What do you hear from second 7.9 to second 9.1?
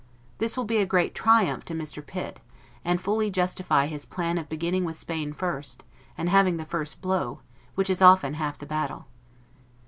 often half the battle.